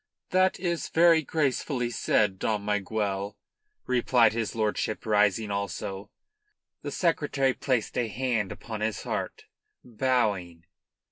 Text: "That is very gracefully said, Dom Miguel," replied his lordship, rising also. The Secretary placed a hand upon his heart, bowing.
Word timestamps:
"That 0.31 0.59
is 0.59 0.89
very 0.89 1.21
gracefully 1.21 1.91
said, 1.91 2.39
Dom 2.39 2.65
Miguel," 2.65 3.37
replied 3.85 4.33
his 4.33 4.55
lordship, 4.55 5.05
rising 5.05 5.51
also. 5.51 6.09
The 6.81 6.89
Secretary 6.89 7.53
placed 7.53 7.95
a 7.99 8.07
hand 8.07 8.51
upon 8.51 8.81
his 8.81 9.03
heart, 9.03 9.43
bowing. 9.83 10.65